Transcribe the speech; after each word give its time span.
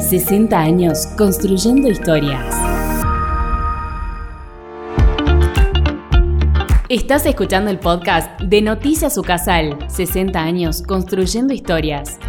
60 0.00 0.56
años 0.56 1.08
construyendo 1.18 1.88
historias. 1.88 2.54
Estás 6.88 7.26
escuchando 7.26 7.68
el 7.70 7.80
podcast 7.80 8.40
de 8.40 8.62
Noticias 8.62 9.18
Ucasal, 9.18 9.76
60 9.88 10.40
años 10.40 10.82
construyendo 10.82 11.52
historias. 11.52 12.20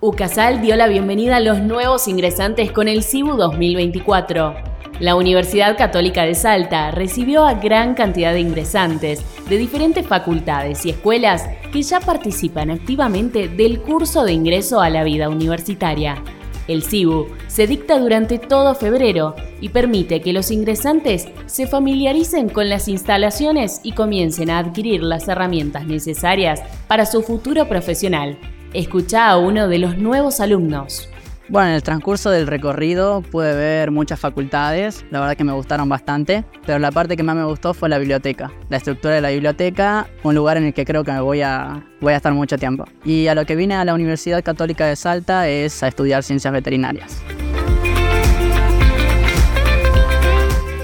Ucasal 0.00 0.60
dio 0.62 0.76
la 0.76 0.86
bienvenida 0.86 1.36
a 1.36 1.40
los 1.40 1.58
nuevos 1.58 2.06
ingresantes 2.06 2.70
con 2.70 2.86
el 2.86 3.02
CIBU 3.02 3.36
2024. 3.36 4.75
La 5.00 5.14
Universidad 5.14 5.76
Católica 5.76 6.24
de 6.24 6.34
Salta 6.34 6.90
recibió 6.90 7.44
a 7.44 7.54
gran 7.54 7.94
cantidad 7.94 8.32
de 8.32 8.40
ingresantes 8.40 9.22
de 9.48 9.58
diferentes 9.58 10.06
facultades 10.06 10.86
y 10.86 10.90
escuelas 10.90 11.48
que 11.72 11.82
ya 11.82 12.00
participan 12.00 12.70
activamente 12.70 13.48
del 13.48 13.82
curso 13.82 14.24
de 14.24 14.32
ingreso 14.32 14.80
a 14.80 14.88
la 14.88 15.04
vida 15.04 15.28
universitaria. 15.28 16.22
El 16.66 16.82
CIBU 16.82 17.28
se 17.46 17.66
dicta 17.66 17.98
durante 17.98 18.38
todo 18.38 18.74
febrero 18.74 19.36
y 19.60 19.68
permite 19.68 20.20
que 20.20 20.32
los 20.32 20.50
ingresantes 20.50 21.28
se 21.46 21.66
familiaricen 21.66 22.48
con 22.48 22.68
las 22.68 22.88
instalaciones 22.88 23.80
y 23.84 23.92
comiencen 23.92 24.50
a 24.50 24.58
adquirir 24.58 25.02
las 25.02 25.28
herramientas 25.28 25.86
necesarias 25.86 26.62
para 26.88 27.06
su 27.06 27.22
futuro 27.22 27.68
profesional. 27.68 28.38
Escucha 28.72 29.28
a 29.28 29.38
uno 29.38 29.68
de 29.68 29.78
los 29.78 29.96
nuevos 29.96 30.40
alumnos. 30.40 31.08
Bueno, 31.48 31.68
en 31.68 31.74
el 31.74 31.82
transcurso 31.84 32.30
del 32.30 32.48
recorrido 32.48 33.22
pude 33.22 33.54
ver 33.54 33.92
muchas 33.92 34.18
facultades, 34.18 35.04
la 35.12 35.20
verdad 35.20 35.36
que 35.36 35.44
me 35.44 35.52
gustaron 35.52 35.88
bastante, 35.88 36.44
pero 36.66 36.80
la 36.80 36.90
parte 36.90 37.16
que 37.16 37.22
más 37.22 37.36
me 37.36 37.44
gustó 37.44 37.72
fue 37.72 37.88
la 37.88 37.98
biblioteca, 37.98 38.50
la 38.68 38.78
estructura 38.78 39.14
de 39.14 39.20
la 39.20 39.30
biblioteca, 39.30 40.08
un 40.24 40.34
lugar 40.34 40.56
en 40.56 40.64
el 40.64 40.74
que 40.74 40.84
creo 40.84 41.04
que 41.04 41.12
me 41.12 41.20
voy 41.20 41.42
a, 41.42 41.84
voy 42.00 42.14
a 42.14 42.16
estar 42.16 42.32
mucho 42.34 42.58
tiempo. 42.58 42.84
Y 43.04 43.28
a 43.28 43.36
lo 43.36 43.46
que 43.46 43.54
vine 43.54 43.76
a 43.76 43.84
la 43.84 43.94
Universidad 43.94 44.42
Católica 44.42 44.86
de 44.86 44.96
Salta 44.96 45.48
es 45.48 45.84
a 45.84 45.88
estudiar 45.88 46.24
ciencias 46.24 46.52
veterinarias. 46.52 47.22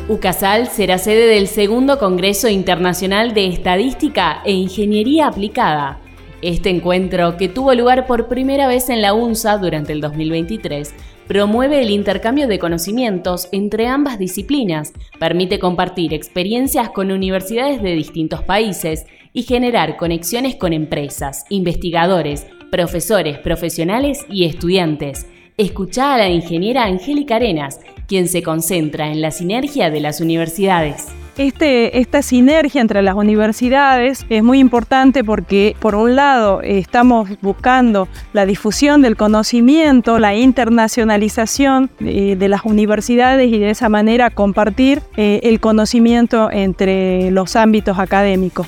UCASAL 0.09 0.69
será 0.69 0.99
sede 0.99 1.27
del 1.27 1.49
segundo 1.49 1.99
Congreso 1.99 2.49
Internacional 2.49 3.35
de 3.35 3.47
Estadística 3.47 4.43
e 4.45 4.53
Ingeniería 4.53 5.27
Aplicada, 5.27 6.02
este 6.43 6.71
encuentro, 6.71 7.37
que 7.37 7.49
tuvo 7.49 7.75
lugar 7.75 8.07
por 8.07 8.29
primera 8.29 8.67
vez 8.67 8.89
en 8.89 9.01
la 9.01 9.15
UNSA 9.15 9.59
durante 9.59 9.93
el 9.93 10.01
2023, 10.01 10.93
promueve 11.29 11.81
el 11.81 11.91
intercambio 11.91 12.49
de 12.49 12.59
conocimientos 12.59 13.49
entre 13.53 13.87
ambas 13.87 14.19
disciplinas, 14.19 14.93
permite 15.19 15.59
compartir 15.59 16.13
experiencias 16.13 16.91
con 16.91 17.11
universidades 17.11 17.81
de 17.81 17.95
distintos 17.95 18.43
países 18.43 19.07
y 19.33 19.45
generar 19.45 19.97
conexiones 19.97 20.57
con 20.57 20.73
empresas, 20.73 21.45
investigadores, 21.49 22.47
profesores, 22.71 23.39
profesionales 23.39 24.27
y 24.29 24.45
estudiantes. 24.45 25.27
Escucha 25.57 26.15
a 26.15 26.19
la 26.19 26.29
ingeniera 26.29 26.85
Angélica 26.85 27.37
Arenas, 27.37 27.81
quien 28.09 28.29
se 28.29 28.43
concentra 28.43 29.11
en 29.13 29.21
la 29.21 29.31
sinergia 29.31 29.91
de 29.91 30.01
las 30.01 30.21
universidades. 30.21 31.07
Este, 31.39 31.99
esta 31.99 32.21
sinergia 32.21 32.83
entre 32.83 33.01
las 33.01 33.15
universidades 33.15 34.27
es 34.29 34.43
muy 34.43 34.59
importante 34.59 35.25
porque, 35.25 35.75
por 35.81 35.95
un 35.95 36.15
lado, 36.15 36.61
estamos 36.61 37.31
buscando 37.41 38.07
la 38.35 38.45
difusión 38.45 39.01
del 39.01 39.17
conocimiento, 39.17 40.19
la 40.19 40.35
internacionalización 40.35 41.91
eh, 42.01 42.37
de, 42.37 42.49
las 42.49 42.65
universidades 42.65 43.51
y 43.51 43.59
de 43.59 43.71
esa 43.71 43.89
manera 43.89 44.29
compartir 44.29 45.01
eh, 45.17 45.41
el 45.45 45.59
conocimiento 45.59 46.51
entre 46.53 47.31
los 47.31 47.57
ámbitos 47.57 47.99
académicos. 47.99 48.67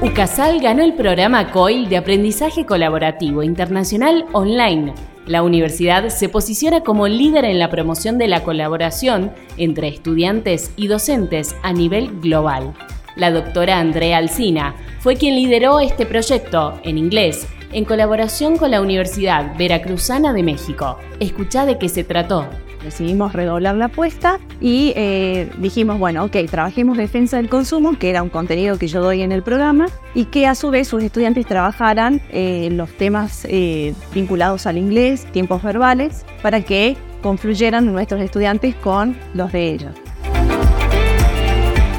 UCASAL 0.00 0.60
ganó 0.60 0.82
el 0.82 0.94
programa 0.94 1.52
COIL 1.52 1.88
de 1.88 1.96
Aprendizaje 1.96 2.66
Colaborativo 2.66 3.44
Internacional 3.44 4.24
Online 4.32 4.94
la 5.26 5.42
universidad 5.42 6.08
se 6.08 6.28
posiciona 6.28 6.82
como 6.82 7.06
líder 7.06 7.44
en 7.44 7.58
la 7.58 7.70
promoción 7.70 8.18
de 8.18 8.28
la 8.28 8.42
colaboración 8.42 9.32
entre 9.56 9.88
estudiantes 9.88 10.72
y 10.76 10.88
docentes 10.88 11.54
a 11.62 11.72
nivel 11.72 12.20
global. 12.20 12.74
La 13.16 13.30
doctora 13.30 13.78
Andrea 13.78 14.18
Alsina 14.18 14.74
fue 15.00 15.16
quien 15.16 15.36
lideró 15.36 15.80
este 15.80 16.06
proyecto 16.06 16.80
en 16.82 16.98
inglés 16.98 17.46
en 17.72 17.84
colaboración 17.84 18.56
con 18.56 18.70
la 18.70 18.80
Universidad 18.80 19.56
Veracruzana 19.56 20.32
de 20.32 20.42
México. 20.42 20.98
Escucha 21.20 21.64
de 21.66 21.78
qué 21.78 21.88
se 21.88 22.04
trató 22.04 22.48
decidimos 22.82 23.32
redoblar 23.32 23.76
la 23.76 23.86
apuesta 23.86 24.38
y 24.60 24.92
eh, 24.96 25.50
dijimos, 25.58 25.98
bueno, 25.98 26.24
ok, 26.24 26.36
trabajemos 26.50 26.96
defensa 26.96 27.36
del 27.36 27.48
consumo, 27.48 27.98
que 27.98 28.10
era 28.10 28.22
un 28.22 28.28
contenido 28.28 28.78
que 28.78 28.88
yo 28.88 29.02
doy 29.02 29.22
en 29.22 29.32
el 29.32 29.42
programa, 29.42 29.86
y 30.14 30.26
que 30.26 30.46
a 30.46 30.54
su 30.54 30.70
vez 30.70 30.88
sus 30.88 31.02
estudiantes 31.02 31.46
trabajaran 31.46 32.20
eh, 32.30 32.68
los 32.72 32.90
temas 32.90 33.46
eh, 33.48 33.94
vinculados 34.14 34.66
al 34.66 34.78
inglés, 34.78 35.26
tiempos 35.32 35.62
verbales, 35.62 36.24
para 36.42 36.60
que 36.62 36.96
confluyeran 37.22 37.92
nuestros 37.92 38.20
estudiantes 38.20 38.74
con 38.76 39.16
los 39.34 39.52
de 39.52 39.72
ellos. 39.72 39.92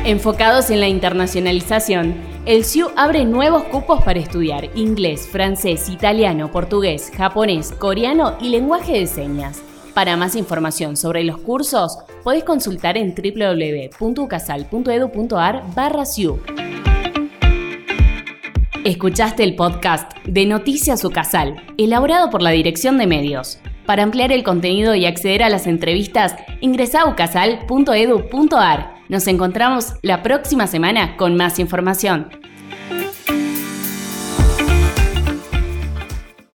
Enfocados 0.05 0.69
en 0.69 0.81
la 0.81 0.89
internacionalización, 0.89 2.13
el 2.45 2.65
CIU 2.65 2.89
abre 2.97 3.23
nuevos 3.23 3.63
cupos 3.63 4.03
para 4.03 4.19
estudiar 4.19 4.69
inglés, 4.75 5.29
francés, 5.31 5.87
italiano, 5.87 6.51
portugués, 6.51 7.09
japonés, 7.15 7.71
coreano 7.71 8.35
y 8.41 8.49
lenguaje 8.49 8.99
de 8.99 9.07
señas. 9.07 9.63
Para 9.93 10.17
más 10.17 10.35
información 10.35 10.97
sobre 10.97 11.23
los 11.23 11.37
cursos, 11.37 11.99
podés 12.23 12.43
consultar 12.43 12.97
en 12.97 13.13
www.ucasal.edu.ar 13.13 15.63
barra 15.75 16.03
Escuchaste 18.83 19.43
el 19.43 19.55
podcast 19.55 20.11
de 20.25 20.47
Noticias 20.47 21.05
Ucasal, 21.05 21.57
elaborado 21.77 22.31
por 22.31 22.41
la 22.41 22.49
Dirección 22.49 22.97
de 22.97 23.05
Medios. 23.05 23.59
Para 23.85 24.01
ampliar 24.01 24.31
el 24.31 24.43
contenido 24.43 24.95
y 24.95 25.05
acceder 25.05 25.43
a 25.43 25.49
las 25.49 25.67
entrevistas, 25.67 26.35
ingresa 26.59 27.01
a 27.01 27.09
ucasal.edu.ar. 27.09 28.95
Nos 29.09 29.27
encontramos 29.27 29.93
la 30.01 30.23
próxima 30.23 30.65
semana 30.65 31.17
con 31.17 31.35
más 31.35 31.59
información. 31.59 32.31